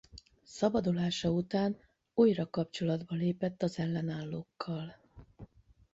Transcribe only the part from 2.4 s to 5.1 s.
kapcsolatba lépett az ellenállókkal.